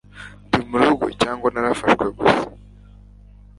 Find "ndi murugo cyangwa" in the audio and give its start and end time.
0.47-1.47